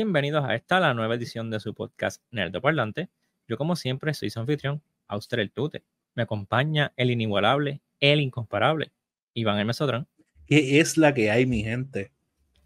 [0.00, 3.08] Bienvenidos a esta, la nueva edición de su podcast Nerdo Parlante.
[3.48, 5.82] Yo, como siempre, soy su anfitrión, Auster el Tute.
[6.14, 8.92] Me acompaña el inigualable, el incomparable,
[9.34, 10.06] Iván el Mesodrán.
[10.46, 12.12] ¿Qué es la que hay, mi gente?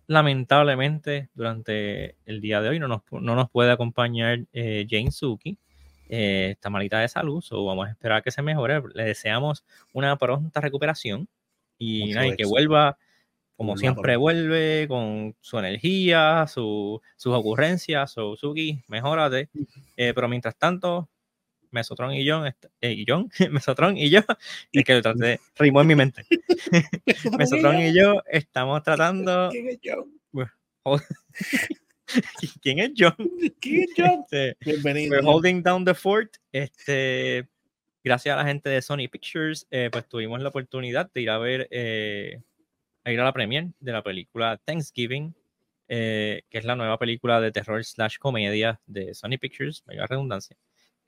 [0.08, 5.56] Lamentablemente, durante el día de hoy no nos, no nos puede acompañar eh, Jane Suki.
[6.10, 8.83] Eh, está malita de salud, o vamos a esperar a que se mejore.
[8.92, 9.64] Le deseamos
[9.94, 11.26] una pronta recuperación
[11.78, 12.99] y, nada, y que vuelva
[13.56, 19.51] como siempre vuelve con su energía, su, sus ocurrencias, su Suki, mejórate.
[19.97, 21.09] Eh, pero mientras tanto,
[21.70, 22.46] Mesotron y John,
[22.80, 24.20] eh, y John, Mesotron y yo,
[24.73, 26.24] es que lo traté, rimó en mi mente.
[27.38, 29.48] Mesotron y yo estamos tratando.
[29.51, 30.12] ¿Quién es John?
[32.60, 33.15] ¿Quién es John?
[33.60, 34.24] ¿Quién es John?
[34.30, 35.12] Este, Bienvenido.
[35.12, 36.37] We're holding down the fort.
[36.52, 37.48] Este,
[38.05, 41.38] gracias a la gente de Sony Pictures, eh, pues tuvimos la oportunidad de ir a
[41.38, 42.43] ver eh,
[43.05, 45.34] a ir a la premiere de la película Thanksgiving,
[45.88, 50.57] eh, que es la nueva película de terror slash comedia de Sony Pictures, vaya redundancia.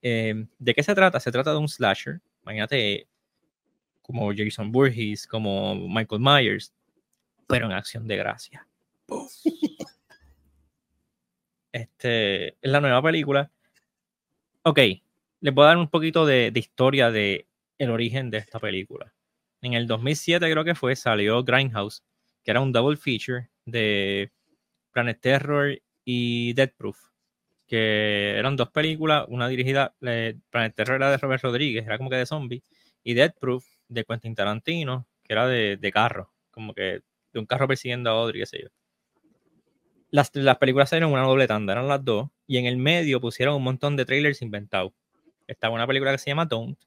[0.02, 1.20] Em, ¿De qué se trata?
[1.20, 3.06] Se trata de un slasher, imagínate
[4.02, 6.74] como Jason Voorhees, como Michael Myers,
[7.46, 8.66] pero en acción de gracia.
[11.72, 13.50] Este es la nueva película.
[14.62, 14.78] Ok,
[15.40, 19.12] les voy a dar un poquito de, de historia de el origen de esta película
[19.64, 22.02] en el 2007 creo que fue, salió Grindhouse,
[22.42, 24.30] que era un double feature de
[24.92, 26.98] Planet Terror y Dead Proof,
[27.66, 32.16] que eran dos películas, una dirigida, Planet Terror era de Robert Rodríguez, era como que
[32.16, 32.62] de zombie,
[33.02, 37.00] y Dead Proof de Quentin Tarantino, que era de, de carro, como que
[37.32, 38.68] de un carro persiguiendo a otro y qué sé yo.
[40.10, 43.56] Las, las películas salieron una doble tanda, eran las dos, y en el medio pusieron
[43.56, 44.92] un montón de trailers inventados.
[45.46, 46.78] Estaba una película que se llama Don't,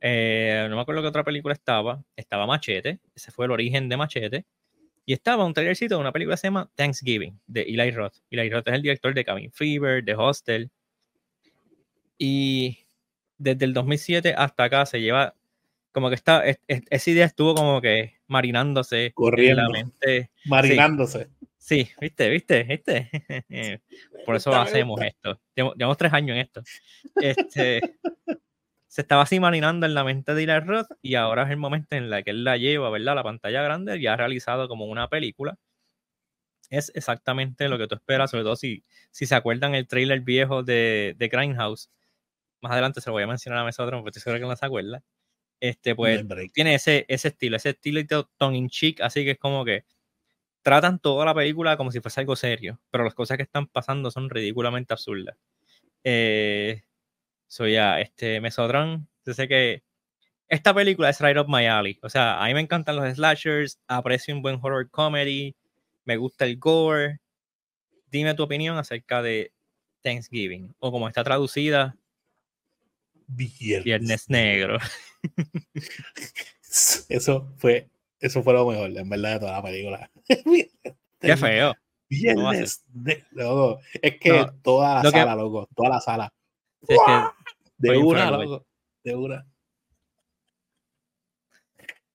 [0.00, 2.02] eh, no me acuerdo qué otra película estaba.
[2.16, 4.46] Estaba Machete, ese fue el origen de Machete.
[5.04, 8.16] Y estaba un trailercito de una película que se llama Thanksgiving, de Eli Roth.
[8.30, 10.70] Eli Roth es el director de Cabin Fever, de Hostel.
[12.18, 12.78] Y
[13.38, 15.34] desde el 2007 hasta acá se lleva
[15.92, 20.30] como que está, esa idea estuvo como que marinándose Corriendo, en la mente.
[20.44, 21.28] Marinándose.
[21.56, 23.10] Sí, viste, viste, viste.
[24.26, 25.40] Por eso hacemos esto.
[25.54, 26.62] Llevamos tres años en esto.
[27.16, 27.80] Este,
[28.88, 31.94] se estaba así marinando en la mente de Eli Roth y ahora es el momento
[31.94, 33.14] en el que él la lleva, ¿verdad?
[33.14, 35.56] La pantalla grande y ha realizado como una película.
[36.70, 40.62] Es exactamente lo que tú esperas, sobre todo si, si se acuerdan el trailer viejo
[40.62, 41.90] de, de Grindhouse.
[42.60, 44.66] Más adelante se lo voy a mencionar a Mesotron, porque estoy seguro que no se
[44.66, 45.02] acuerda.
[45.60, 48.00] Este, pues, tiene ese, ese estilo, ese estilo
[48.36, 49.84] tongue in cheek, así que es como que
[50.62, 54.10] tratan toda la película como si fuese algo serio, pero las cosas que están pasando
[54.10, 55.36] son ridículamente absurdas.
[56.04, 56.82] Eh,
[57.48, 59.82] soy ya, este, Mesotron, yo sé que
[60.48, 61.98] esta película es right up my alley.
[62.02, 65.56] O sea, a mí me encantan los slashers, aprecio un buen horror comedy,
[66.04, 67.20] me gusta el gore.
[68.10, 69.52] Dime tu opinión acerca de
[70.02, 71.96] Thanksgiving, o como está traducida,
[73.28, 74.78] Viernes, Negro.
[77.08, 77.88] Eso fue,
[78.20, 80.10] eso fue lo mejor, en verdad, de toda la película.
[81.20, 81.74] Qué feo.
[82.10, 83.80] Viernes Negro.
[84.02, 86.32] Es que toda la sala, loco, toda la sala.
[87.78, 88.30] De una,
[89.04, 89.46] De una.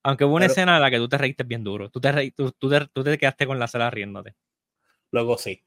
[0.03, 1.89] Aunque hubo una escena en la que tú te reíste bien duro.
[1.89, 4.35] Tú te, tú, tú, te, quedaste con la sala riéndote.
[5.11, 5.63] Luego sí.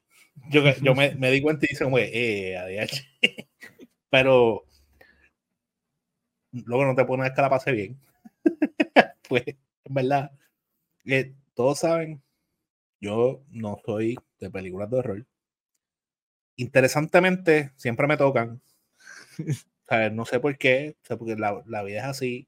[0.49, 3.17] Yo, yo me, me, di cuenta y dije, eh, ADH.
[4.11, 4.65] Pero
[6.51, 7.99] luego no te pones que la pase bien.
[9.27, 10.31] pues, en verdad,
[11.05, 12.21] eh, todos saben,
[13.01, 15.25] yo no soy de películas de horror.
[16.55, 18.61] Interesantemente, siempre me tocan
[20.11, 22.47] no sé por qué, porque la, la, vida es así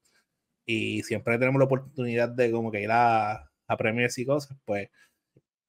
[0.66, 4.90] y siempre tenemos la oportunidad de como que ir a, a premios y cosas, pues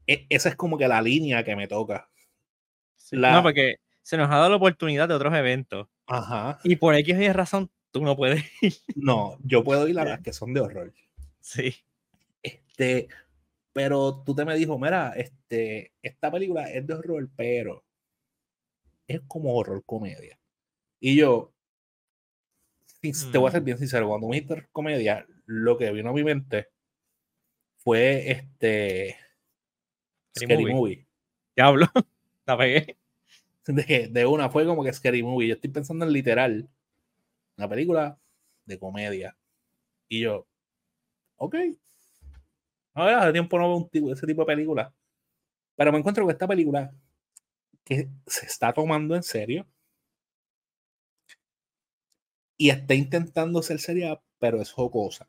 [0.06, 2.10] e, esa es como que la línea que me toca.
[3.12, 5.88] no, porque se nos ha dado la oportunidad de otros eventos.
[6.06, 6.58] Ajá.
[6.64, 8.74] Y por X hay razón, tú no puedes ir.
[8.96, 10.92] No, yo puedo ir a las que son de horror.
[11.40, 11.74] Sí.
[12.42, 13.08] Este,
[13.72, 17.84] pero tú te me dijo, mira, este, esta película es de horror, pero
[19.06, 20.38] es como horror comedia.
[20.98, 21.52] Y yo,
[23.00, 23.64] te voy a ser mm.
[23.64, 26.68] bien sincero, cuando me dijiste comedia, lo que vino a mi mente
[27.78, 29.16] fue este
[30.36, 31.06] Scary, Movie.
[31.56, 31.86] Diablo,
[32.46, 32.96] la pegué.
[33.66, 35.48] De, de, una fue como que Scary Movie.
[35.48, 36.68] Yo estoy pensando en literal,
[37.56, 38.18] una película
[38.66, 39.36] de comedia.
[40.08, 40.46] Y yo,
[41.36, 41.56] ok.
[42.94, 44.92] A ver, hace tiempo no veo un ese tipo de película.
[45.76, 46.92] Pero me encuentro con esta película
[47.84, 49.66] que se está tomando en serio
[52.60, 55.26] y está intentando ser seria, pero es jocosa.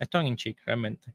[0.00, 1.14] Esto en chic, realmente.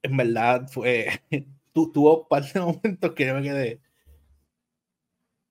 [0.00, 1.08] En verdad, fue.
[1.72, 3.80] tuvo un par de momentos que yo me quedé.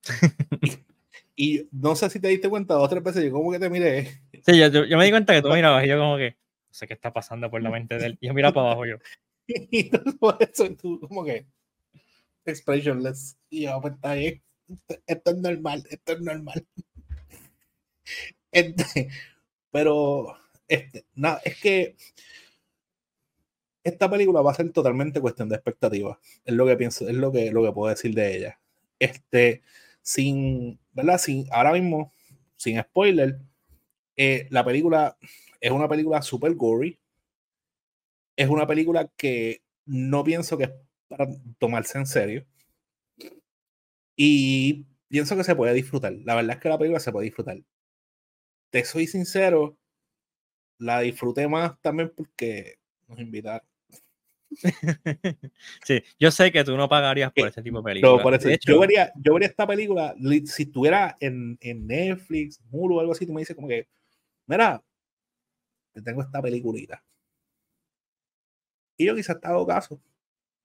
[1.36, 3.70] y, no sé si te diste cuenta, dos o tres veces yo como que te
[3.70, 4.22] miré.
[4.46, 6.38] Sí, yo, yo me di cuenta que tú mirabas y yo como que,
[6.70, 8.18] no sé qué está pasando por la mente de él.
[8.22, 8.96] Y yo mira para abajo yo.
[9.46, 11.48] y por eso tú como que
[12.46, 13.38] expressionless.
[13.50, 14.42] Y yo, pues está bien.
[15.06, 16.66] Esto es normal, esto es normal.
[18.52, 19.10] Este,
[19.72, 20.36] pero,
[20.68, 21.96] este, nada, es que
[23.84, 26.18] esta película va a ser totalmente cuestión de expectativas.
[26.46, 28.60] Es lo que pienso, es lo que, lo que puedo decir de ella.
[29.00, 29.62] Este,
[30.02, 31.18] sin, ¿verdad?
[31.18, 32.12] Sin, ahora mismo,
[32.56, 33.40] sin spoiler,
[34.16, 35.18] eh, la película
[35.60, 36.98] es una película super gory.
[38.36, 40.72] Es una película que no pienso que es
[41.08, 41.28] para
[41.60, 42.46] tomarse en serio.
[44.16, 46.14] Y pienso que se puede disfrutar.
[46.26, 47.58] La verdad es que la película se puede disfrutar.
[48.74, 49.78] Te soy sincero,
[50.80, 53.68] la disfruté más también porque nos invitaron.
[55.86, 58.44] sí, yo sé que tú no pagarías por ese tipo de películas.
[58.66, 60.16] yo, vería, yo vería esta película,
[60.46, 63.88] si estuviera en, en Netflix, Hulu o algo así, tú me dices como que,
[64.48, 64.84] mira,
[65.92, 67.04] te tengo esta peliculita.
[68.98, 70.02] Y yo quizás te hago caso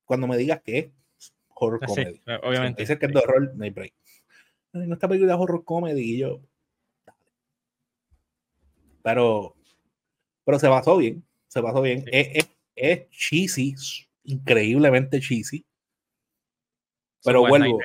[0.06, 2.22] cuando me digas que es horror comedy.
[2.42, 2.80] obviamente.
[2.80, 3.92] Dice que es de horror, no hay break.
[4.72, 6.40] No, esta película es horror comedy y yo,
[9.08, 9.56] pero,
[10.44, 12.04] pero se pasó bien, se pasó bien.
[12.12, 12.46] Es,
[12.76, 13.74] es, cheesy,
[14.24, 15.64] increíblemente cheesy.
[17.24, 17.80] Pero vuelvo.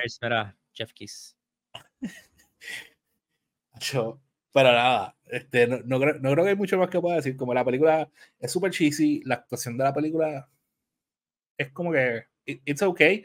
[0.74, 1.34] Jeff Kiss.
[3.80, 4.20] Yo,
[4.52, 7.38] pero nada, este, no, no, creo, no, creo, que hay mucho más que pueda decir.
[7.38, 10.50] Como la película es súper cheesy, la actuación de la película
[11.56, 13.24] es como que it's okay,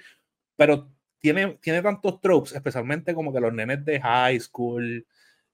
[0.55, 5.05] pero tiene, tiene tantos tropes, especialmente como que los nenes de high school,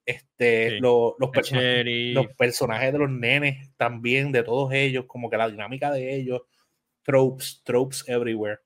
[0.06, 5.50] este, los, los, los, personajes de los nenes también, de todos ellos, como que la
[5.50, 6.42] dinámica de ellos,
[7.04, 8.60] tropes, tropes everywhere.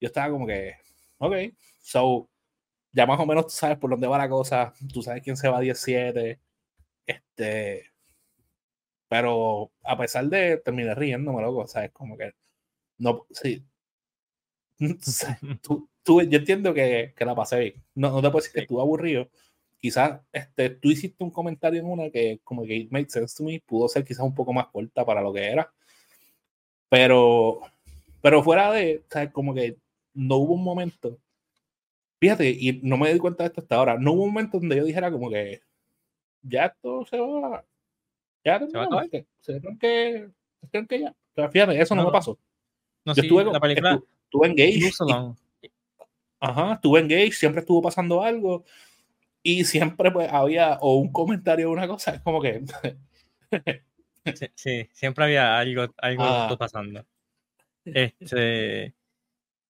[0.00, 0.76] Yo estaba como que,
[1.18, 1.34] ok,
[1.80, 2.28] so,
[2.92, 5.48] ya más o menos tú sabes por dónde va la cosa, tú sabes quién se
[5.48, 6.40] va a 17,
[7.06, 7.90] este,
[9.08, 12.32] pero a pesar de terminar riéndome, loco, sabes, como que,
[12.98, 13.64] no, sí,
[15.62, 18.60] tú, tú, yo entiendo que, que la pasé bien, no, no te puedo decir que
[18.60, 19.28] estuve aburrido,
[19.80, 23.44] quizás este, tú hiciste un comentario en una que como que it made sense to
[23.44, 25.70] me, pudo ser quizás un poco más corta para lo que era,
[26.88, 27.60] pero,
[28.22, 29.30] pero fuera de, ¿sabes?
[29.30, 29.76] como que
[30.14, 31.18] no hubo un momento,
[32.20, 34.76] fíjate, y no me di cuenta de esto hasta ahora, no hubo un momento donde
[34.76, 35.60] yo dijera como que
[36.42, 37.64] ya esto se va,
[38.44, 39.08] ya se va a acabar,
[39.40, 40.30] se creen que,
[40.88, 42.38] que ya, pero fíjate, eso no, me pasó.
[43.04, 44.94] No, yo estuve, la película estuve, engaged.
[46.40, 48.64] ajá, estuve engaged, siempre estuvo pasando algo
[49.44, 52.64] y siempre pues había o un comentario o una cosa, es como que...
[54.54, 56.56] sí, siempre había algo, algo ah.
[56.58, 57.04] pasando.
[57.84, 58.94] Este,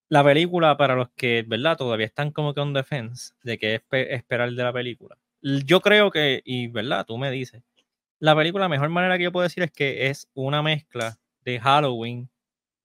[0.08, 1.76] la película, para los que, ¿verdad?
[1.76, 5.18] Todavía están como que on defense de qué esperar de la película.
[5.42, 7.04] Yo creo que, y ¿verdad?
[7.04, 7.64] Tú me dices,
[8.20, 11.58] la película, la mejor manera que yo puedo decir es que es una mezcla de
[11.58, 12.30] Halloween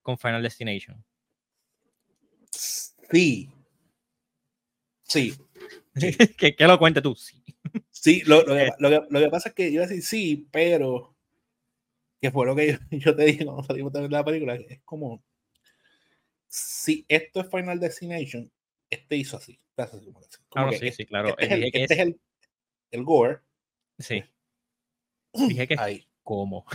[0.02, 1.04] con Final Destination.
[2.50, 3.48] Sí.
[5.04, 5.34] Sí.
[6.38, 7.14] que, lo cuente tú.
[7.14, 7.42] Sí,
[7.90, 8.72] sí lo, lo, que, eh.
[8.78, 11.14] lo, que, lo, que, pasa es que yo iba a decir sí, pero
[12.20, 15.22] que fue lo que yo, te dije cuando salimos de la película, es como
[16.46, 18.50] si esto es Final Destination,
[18.90, 19.60] este hizo así.
[20.48, 21.28] claro, sí, sí, claro.
[21.38, 22.20] Este, es el, este es el,
[22.90, 23.40] el, gore.
[23.98, 24.24] Sí.
[25.32, 26.06] Dije que Ahí.
[26.22, 26.66] ¿cómo?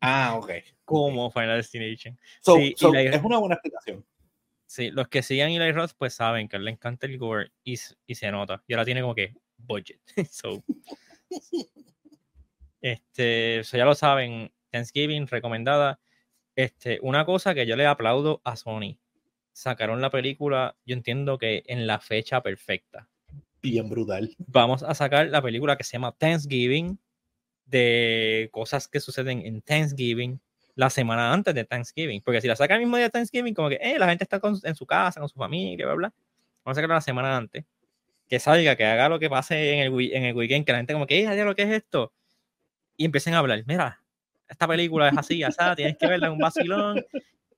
[0.00, 0.50] Ah, ok.
[0.84, 2.18] Como Final Destination.
[2.42, 4.04] sí, es una buena explicación.
[4.66, 7.52] Sí, los que sigan Eli Roth pues saben que a él le encanta el gore
[7.62, 8.62] y, y se nota.
[8.66, 10.00] Y ahora tiene como que budget.
[10.30, 10.62] so,
[12.80, 14.52] este, eso ya lo saben.
[14.70, 16.00] Thanksgiving recomendada.
[16.54, 18.98] Este, una cosa que yo le aplaudo a Sony.
[19.52, 23.08] Sacaron la película, yo entiendo que en la fecha perfecta.
[23.62, 24.34] Bien brutal.
[24.38, 26.98] Vamos a sacar la película que se llama Thanksgiving,
[27.64, 30.40] de cosas que suceden en Thanksgiving
[30.76, 32.22] la semana antes de Thanksgiving.
[32.22, 34.40] Porque si la saca el mismo día de Thanksgiving, como que eh, la gente está
[34.62, 36.14] en su casa, con su familia, bla, bla.
[36.64, 37.64] Vamos a sacarla la semana antes.
[38.28, 40.92] Que salga, que haga lo que pase en el, en el weekend, que la gente
[40.92, 42.12] como que, eh, lo que es esto.
[42.96, 44.02] Y empiecen a hablar, mira,
[44.48, 47.04] esta película es así, así, tienes que verla en un vacilón.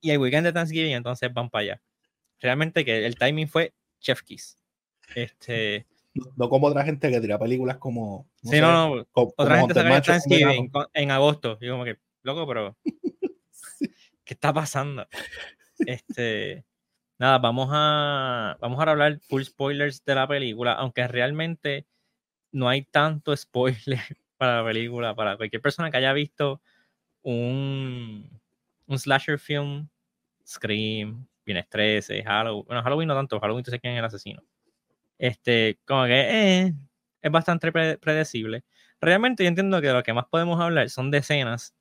[0.00, 1.82] Y el weekend de Thanksgiving, entonces van para allá.
[2.40, 4.56] Realmente que el timing fue Chef Kiss.
[5.14, 5.86] Este.
[6.36, 8.28] No, como otra gente que tira películas como.
[8.42, 9.06] sí, no, no.
[9.12, 11.58] otra gente saca Thanksgiving en agosto.
[11.60, 11.98] Y como que,
[12.28, 12.76] loco, pero
[14.24, 15.06] ¿qué está pasando?
[15.78, 16.64] Este,
[17.18, 21.86] nada, vamos a, vamos a hablar full spoilers de la película, aunque realmente
[22.52, 24.00] no hay tanto spoiler
[24.36, 26.60] para la película, para cualquier persona que haya visto
[27.22, 28.40] un,
[28.86, 29.88] un slasher film,
[30.46, 32.64] Scream, viene 13, Halloween.
[32.66, 34.42] Bueno, Halloween no tanto, Halloween tú sé quién es el asesino.
[35.18, 36.20] Este, como que
[36.66, 36.74] eh,
[37.22, 38.64] es bastante predecible.
[39.00, 41.74] Realmente yo entiendo que lo que más podemos hablar son de escenas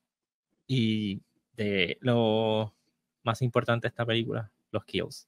[0.67, 1.21] y
[1.55, 2.75] de lo
[3.23, 5.27] más importante de esta película, los kills.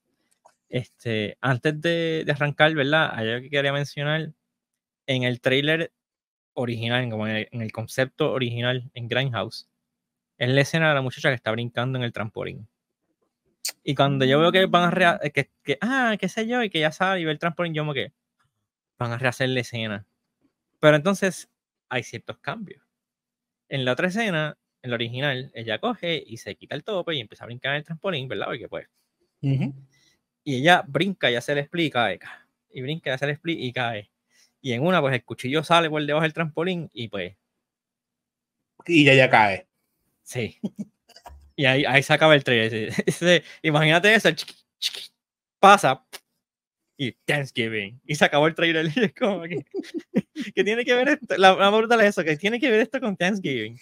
[0.68, 3.10] Este, antes de, arrancar, ¿verdad?
[3.12, 4.32] Hay algo que quería mencionar.
[5.06, 5.92] En el trailer
[6.54, 9.68] original, como en el, concepto original en Grindhouse,
[10.38, 12.68] es la escena de la muchacha que está brincando en el trampolín.
[13.82, 16.78] Y cuando yo veo que van a que, que, ah, qué sé yo, y que
[16.78, 18.12] ya sabe y ve el trampolín, yo como que
[18.98, 20.06] van a rehacer la escena.
[20.78, 21.50] Pero entonces
[21.88, 22.84] hay ciertos cambios.
[23.68, 27.20] En la otra escena, en la original, ella coge y se quita el tope y
[27.20, 28.46] empieza a brincar en el trampolín, ¿verdad?
[28.46, 28.88] Porque pues.
[29.42, 32.12] Y ella brinca, ya se le explica,
[32.70, 34.10] y brinca, ya se le explica y cae.
[34.62, 37.36] Y en una, pues el cuchillo sale por debajo del trampolín y pues.
[38.86, 39.66] Y ya ya cae.
[40.22, 40.58] Sí.
[41.56, 42.92] y ahí, ahí se acaba el trailer.
[43.62, 44.30] Imagínate eso,
[45.58, 46.04] pasa
[47.00, 47.98] y Thanksgiving.
[48.04, 48.86] Y se acabó el trailer.
[48.94, 49.64] Y es como que,
[50.54, 51.36] que tiene que ver esto.
[51.38, 53.78] La, la brutal es eso, que tiene que ver esto con Thanksgiving.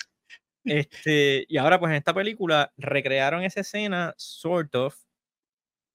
[0.69, 4.97] Este, y ahora, pues en esta película recrearon esa escena, sort of.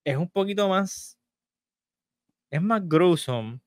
[0.03, 1.17] Es un poquito más.
[2.49, 3.59] Es más gruesome.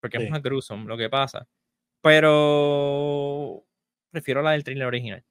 [0.00, 1.46] Porque es más gruesome lo que pasa.
[2.00, 3.64] Pero.
[4.10, 5.24] Prefiero la del trailer original.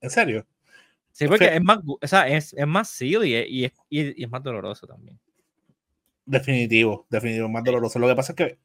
[0.00, 0.46] ¿En serio?
[1.10, 4.42] Sí, porque es, más, o sea, es, es más silly y es, y es más
[4.42, 5.18] doloroso también.
[6.24, 7.98] Definitivo, definitivo, más doloroso.
[7.98, 8.58] Lo que pasa es que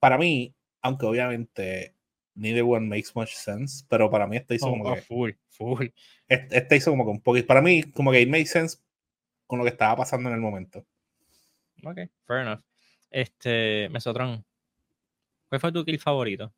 [0.00, 1.94] para mí, aunque obviamente
[2.38, 5.02] neither one makes much sense, pero para mí este hizo como que.
[5.02, 5.86] Full, full.
[6.28, 7.46] Este, hizo como que un poquito.
[7.46, 8.78] Para mí, como que it makes sense
[9.46, 10.84] con lo que estaba pasando en el momento.
[11.84, 12.60] Ok, fair enough.
[13.10, 14.44] Este, Mesotron,
[15.48, 16.52] ¿cuál fue tu kill favorito?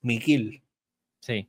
[0.00, 0.62] Mi kill.
[1.20, 1.48] Sí.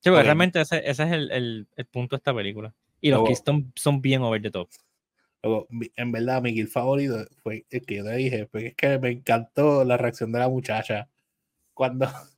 [0.00, 2.74] Sí, porque realmente ese, ese es el, el, el, punto de esta película.
[3.00, 4.68] Y los kills son, son bien over the top.
[5.42, 8.98] Luego, en verdad, mi kill favorito fue el que yo te dije, porque es que
[8.98, 11.08] me encantó la reacción de la muchacha
[11.74, 12.06] cuando,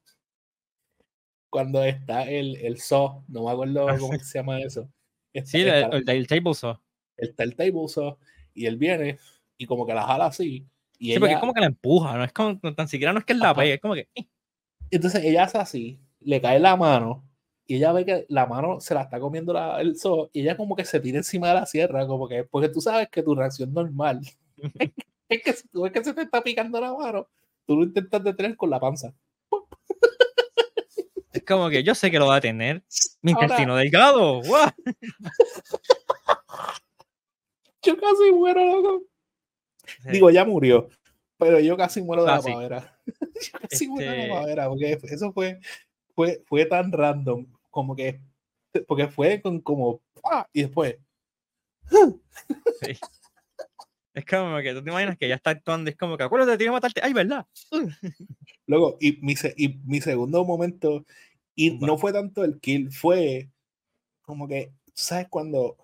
[1.50, 4.88] cuando está el, el saw, no me acuerdo ah, cómo se llama eso.
[5.44, 6.78] sí, el, el, table saw.
[7.16, 8.16] Está el table saw
[8.54, 9.18] y él viene
[9.58, 10.66] y como que la jala así.
[10.98, 13.24] Y sí, porque es como que la empuja, no es como, tan siquiera no es
[13.24, 14.08] que él la pegue, es como que.
[14.14, 14.26] Eh.
[14.90, 17.24] Entonces ella hace así, le cae la mano
[17.66, 20.56] y ella ve que la mano se la está comiendo la, el zoo y ella
[20.56, 23.34] como que se tira encima de la sierra, como que, porque tú sabes que tu
[23.34, 24.20] reacción normal
[25.28, 27.28] es que si tú ves que se te está picando la mano,
[27.66, 29.14] tú lo intentas detener con la panza.
[31.34, 32.84] Es como que yo sé que lo va a tener.
[33.20, 34.40] Mi intestino delgado.
[37.82, 39.02] yo casi muero, loco.
[40.04, 40.88] Digo, ya murió.
[41.36, 43.00] Pero yo casi muero de la madera.
[43.06, 45.58] yo casi muero de la este madera, porque eso fue,
[46.14, 47.46] fue, fue tan random.
[47.68, 48.20] Como que.
[48.86, 50.00] Porque fue con como.
[50.52, 50.96] Y después.
[52.80, 52.96] Sí.
[54.14, 56.70] Es como que tú te imaginas que ya está actuando, es como que acuérdate, tiene
[56.70, 57.00] que matarte.
[57.02, 57.44] ¡Ay, verdad!
[58.66, 61.04] Luego, y mi, y mi segundo momento,
[61.56, 63.50] y no fue tanto el kill, fue
[64.22, 65.76] como que, ¿sabes cuando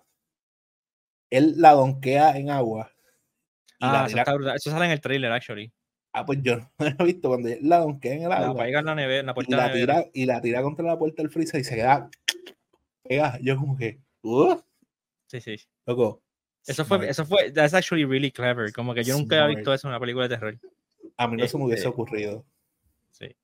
[1.29, 2.89] él la donquea en agua?
[3.81, 5.71] ah, eso, sale en el trailer, actually.
[6.13, 8.65] Ah, pues yo no lo he visto cuando él la donkea en el agua.
[8.65, 11.31] La, la, neve, la puerta y, la tira, y la tira contra la puerta del
[11.31, 12.09] freezer y se queda
[13.03, 13.37] pega.
[13.41, 14.55] Yo como que, uh".
[15.27, 15.57] Sí, sí.
[15.85, 16.21] Loco,
[16.67, 18.71] eso fue, eso fue, that's actually really clever.
[18.71, 20.59] Como que yo nunca había visto eso en una película de terror.
[21.17, 22.45] A mí no se me hubiese este, ocurrido.
[23.11, 23.35] Sí.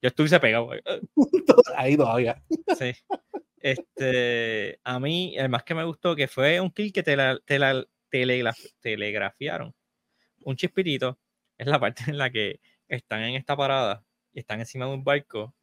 [0.00, 0.70] Yo estuviese pegado.
[1.76, 2.42] Ahí todavía.
[2.78, 2.92] Sí.
[3.58, 7.38] Este, a mí, el más que me gustó, que fue un kill que te la,
[7.44, 9.74] te la telegrafiaron.
[10.44, 11.18] Un chispirito
[11.58, 15.04] es la parte en la que están en esta parada y están encima de un
[15.04, 15.54] barco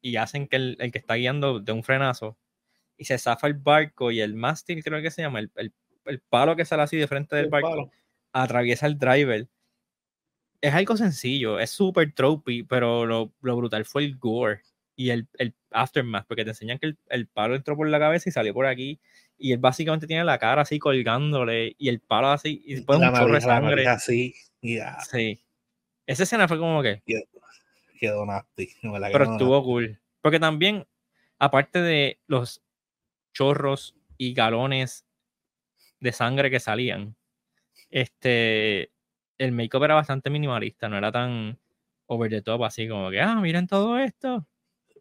[0.00, 2.38] y hacen que el, el que está guiando de un frenazo
[2.96, 5.72] y se zafa el barco y el mástil, creo que se llama, el, el
[6.06, 7.90] el palo que sale así de frente del barco
[8.32, 9.48] atraviesa el driver.
[10.60, 14.62] Es algo sencillo, es súper tropey, pero lo, lo, brutal fue el gore
[14.96, 18.28] y el, el, aftermath, porque te enseñan que el, el, palo entró por la cabeza
[18.28, 18.98] y salió por aquí,
[19.36, 23.12] y él básicamente tiene la cara así colgándole, y el palo así, y después un
[23.12, 23.86] chorro de sangre.
[23.86, 24.34] Así,
[25.10, 25.44] Sí.
[26.06, 27.02] Esa escena fue como que.
[27.98, 28.70] Quedó, nasty.
[28.80, 30.00] Pero estuvo cool.
[30.20, 30.86] Porque también,
[31.38, 32.62] aparte de los
[33.32, 35.03] chorros y galones
[36.04, 37.16] de sangre que salían.
[37.90, 38.90] Este,
[39.38, 41.58] el make-up era bastante minimalista, no era tan
[42.06, 44.46] over the top, así como que, ah, miren todo esto.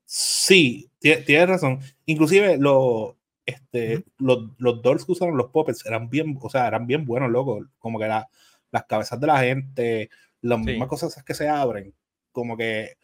[0.06, 1.80] Sí, tienes razón.
[2.06, 6.88] Inclusive lo, este, los, los dolls que usaron los puppets eran bien, o sea, eran
[6.88, 7.68] bien buenos, loco.
[7.80, 8.30] Como que la,
[8.72, 10.10] las cabezas de la gente,
[10.42, 11.94] las mismas cosas que se abren,
[12.32, 12.96] como que,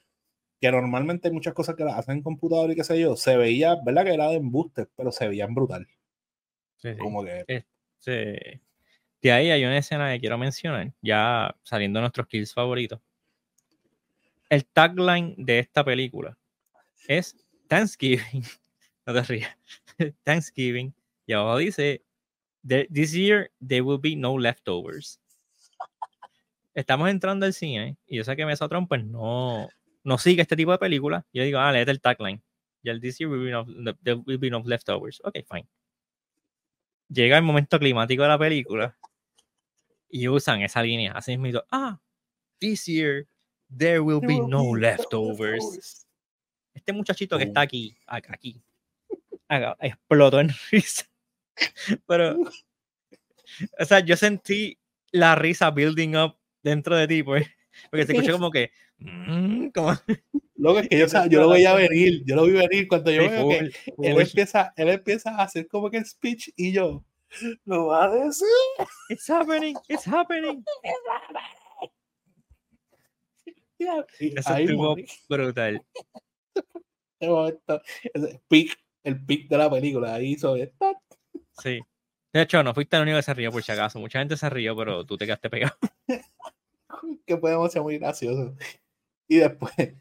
[0.62, 3.36] que normalmente hay muchas cosas que las hacen en computador y qué sé yo, se
[3.36, 4.06] veía, ¿verdad?
[4.06, 5.86] Que era de embuste, pero se veían brutal.
[6.78, 7.66] Sí, Como que...
[8.00, 8.12] Sí.
[9.22, 13.00] De ahí hay una escena que quiero mencionar, ya saliendo de nuestros kills favoritos.
[14.50, 16.38] El tagline de esta película
[17.08, 17.36] es
[17.68, 18.44] Thanksgiving.
[19.06, 19.58] No te rías.
[20.24, 20.94] Thanksgiving.
[21.26, 22.04] Y abajo dice,
[22.64, 25.20] This year there will be no leftovers.
[26.76, 29.68] Estamos entrando al cine y yo sé que Mesotron pues no,
[30.04, 31.26] no sigue este tipo de película.
[31.34, 32.44] Yo digo, ah, léete el tagline.
[32.84, 33.66] Y el This year will be no,
[34.04, 35.20] there will be no leftovers.
[35.24, 35.68] Ok, fine.
[37.10, 38.98] Llega el momento climático de la película
[40.10, 41.14] y usan esa línea.
[41.14, 42.00] Así mismo, ah,
[42.60, 43.28] this year
[43.76, 46.06] there will be no leftovers.
[46.74, 48.62] Este muchachito que está aquí, aquí,
[49.80, 51.06] explotó en risa.
[52.08, 52.38] Pero,
[53.80, 54.80] o sea, yo sentí
[55.12, 57.48] la risa building up dentro de ti, pues,
[57.90, 59.94] porque se escuchó como que, mm, como...
[60.56, 63.50] Lo que yo, yo lo voy a venir, yo lo vi venir cuando yo veo
[63.50, 63.74] que él
[64.20, 67.06] empieza, él empieza a hacer como que el speech y yo,
[67.66, 68.48] lo va a decir.
[69.10, 70.64] It's happening, it's happening.
[74.20, 74.96] Eso estuvo
[75.30, 75.82] brutal.
[77.22, 80.72] El pic, el pic de la película ahí sobre
[81.62, 81.82] Sí.
[82.32, 84.00] De hecho, no fuiste el único que se rió por si acaso.
[84.00, 85.76] Mucha gente se rió, pero tú te quedaste pegado.
[87.26, 88.54] que podemos ser muy graciosos.
[89.30, 89.74] Y después,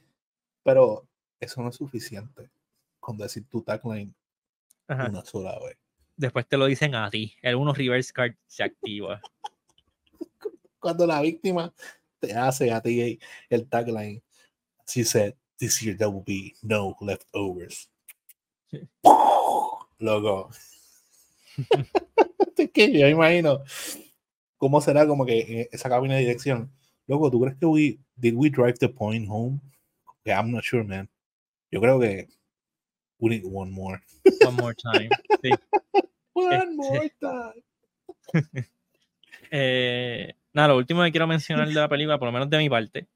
[0.64, 1.06] pero
[1.38, 2.50] eso no es suficiente
[2.98, 4.12] con decir tu tagline
[4.88, 5.76] una sola vez.
[6.16, 7.36] Después te lo dicen a ti.
[7.42, 9.20] El uno reverse card se activa.
[10.80, 11.72] Cuando la víctima
[12.18, 13.20] te hace a ti
[13.50, 14.22] el tagline,
[14.86, 17.88] she said, this year there will be no leftovers.
[19.98, 20.50] Loco.
[22.56, 23.62] es que yo imagino
[24.56, 26.72] cómo será como que esa cabina de dirección.
[27.08, 29.60] Loco, ¿tú crees que we did we drive the point home?
[30.24, 31.08] Yeah, I'm not sure, man.
[31.70, 32.28] Yo creo que
[33.18, 34.00] we need one more.
[34.46, 35.08] One more time.
[36.32, 37.64] one este more time.
[39.50, 42.68] eh, nada, lo último que quiero mencionar de la película, por lo menos de mi
[42.68, 43.08] parte,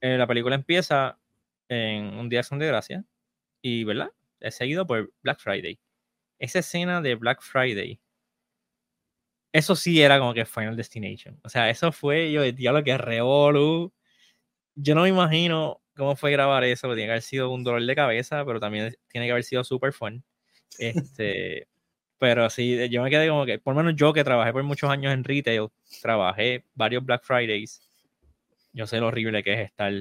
[0.00, 1.18] eh, la película empieza
[1.68, 3.04] en un día de de gracia
[3.60, 4.10] y, ¿verdad?
[4.40, 5.78] Es seguido por Black Friday
[6.38, 7.98] esa escena de Black Friday,
[9.56, 11.38] eso sí era como que Final Destination.
[11.44, 13.92] O sea, eso fue, yo, diablo, que revolu.
[14.74, 17.94] Yo no me imagino cómo fue grabar eso, tiene que haber sido un dolor de
[17.94, 20.22] cabeza, pero también tiene que haber sido súper fun.
[20.78, 21.68] Este,
[22.18, 24.90] pero sí, yo me quedé como que, por lo menos yo que trabajé por muchos
[24.90, 25.68] años en retail,
[26.02, 27.80] trabajé varios Black Fridays,
[28.72, 29.92] yo sé lo horrible que es estar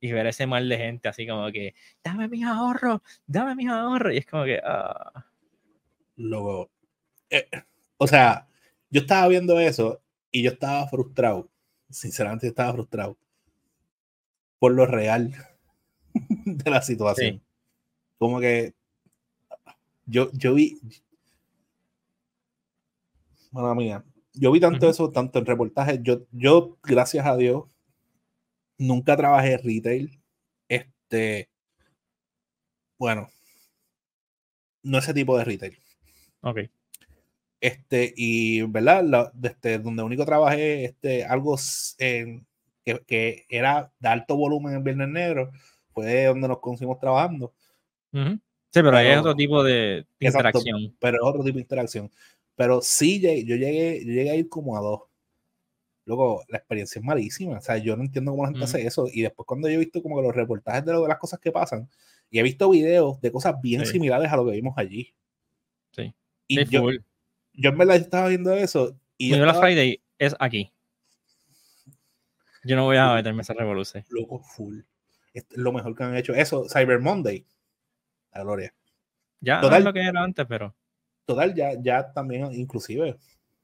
[0.00, 4.14] y ver ese mal de gente así como que, dame mis ahorros, dame mis ahorros,
[4.14, 5.24] y es como que, ah
[6.16, 6.70] luego,
[7.30, 7.48] eh,
[7.98, 8.46] o sea,
[8.96, 11.50] yo estaba viendo eso y yo estaba frustrado,
[11.90, 13.18] sinceramente estaba frustrado
[14.58, 15.34] por lo real
[16.46, 17.42] de la situación.
[18.16, 18.72] Como que
[20.06, 20.80] yo, yo vi,
[23.50, 27.64] mala mía, yo vi tanto eso, tanto en reportajes, yo, yo, gracias a Dios,
[28.78, 30.22] nunca trabajé retail.
[30.68, 31.50] Este,
[32.96, 33.28] bueno,
[34.82, 35.78] no ese tipo de retail.
[36.40, 36.60] Ok.
[37.60, 39.32] Este, y, ¿verdad?
[39.42, 41.56] este, donde único trabajé este, algo
[41.96, 42.42] que,
[43.06, 45.50] que, era de alto volumen en Viernes Negro,
[45.92, 47.52] fue donde nos conocimos trabajando.
[48.12, 50.94] Sí, pero, ahí es otro tipo de interacción.
[51.00, 52.10] pero es otro tipo de interacción.
[52.54, 55.02] Pero sí, yo llegué, yo llegué a ir como a dos.
[56.04, 57.58] Luego, la experiencia es malísima.
[57.58, 59.08] O sea, yo no entiendo cómo la gente hace eso.
[59.12, 61.40] Y después, cuando yo he visto como que los reportajes de, lo, de las cosas
[61.40, 61.88] que pasan,
[62.30, 65.14] y he visto videos de cosas bien similares a lo que vimos allí.
[65.92, 66.14] Sí.
[66.46, 66.88] Y yo,
[67.56, 68.96] yo en verdad estaba viendo eso.
[69.18, 70.72] Y la Friday es aquí.
[72.64, 74.04] Yo no voy a meterme esa revolución.
[74.10, 74.80] Loco, full.
[75.32, 76.34] Es lo mejor que han hecho.
[76.34, 77.46] Eso, Cyber Monday.
[78.32, 78.74] La gloria.
[79.40, 80.74] Ya total, es lo que era antes, pero.
[81.24, 83.16] Total, ya, ya también, inclusive,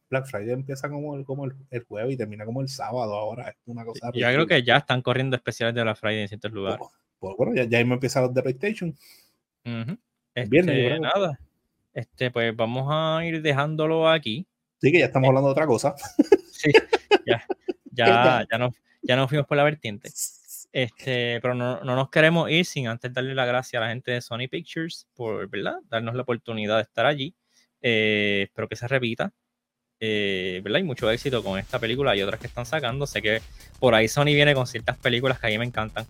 [0.09, 3.51] Black Friday empieza como, el, como el, jueves y termina como el sábado ahora.
[3.51, 4.11] Es una cosa.
[4.13, 6.79] Yo creo que ya están corriendo especiales de Black Friday en ciertos lugares.
[6.79, 8.95] Pues, pues, bueno, ya, ya me empiezan los de PlayStation.
[9.65, 9.97] Uh
[10.35, 11.01] -huh.
[11.01, 11.39] nada
[11.93, 14.47] este, pues vamos a ir dejándolo aquí.
[14.81, 15.95] Sí, que ya estamos hablando de otra cosa.
[16.53, 16.71] Sí,
[17.27, 17.45] ya,
[17.91, 20.11] ya, ya, no, ya nos fuimos por la vertiente.
[20.73, 24.13] Este, pero no, no, nos queremos ir sin antes darle la gracia a la gente
[24.13, 25.77] de Sony Pictures por ¿verdad?
[25.91, 27.35] darnos la oportunidad de estar allí.
[27.83, 29.33] Eh, espero que se repita.
[30.05, 30.81] Eh, ¿verdad?
[30.81, 33.07] Y mucho éxito con esta película y otras que están sacando.
[33.07, 33.41] Sé que
[33.79, 36.07] por ahí Sony viene con ciertas películas que a mí me encantan.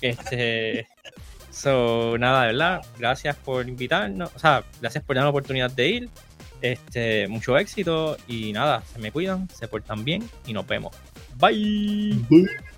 [0.00, 0.88] Este,
[1.58, 5.88] So, nada, de verdad, gracias por invitarnos, o sea, gracias por darnos la oportunidad de
[5.88, 6.08] ir.
[6.60, 10.94] Este, mucho éxito y nada, se me cuidan, se portan bien y nos vemos.
[11.36, 12.68] Bye.